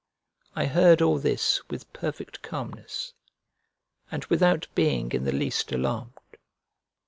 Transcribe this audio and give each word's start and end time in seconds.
I 0.55 0.65
heard 0.65 1.03
all 1.03 1.19
this 1.19 1.61
with 1.69 1.93
perfect 1.93 2.41
calmness, 2.41 3.13
and 4.11 4.25
without 4.25 4.65
being 4.73 5.11
in 5.11 5.25
the 5.25 5.31
least 5.31 5.71
alarmed. 5.71 6.17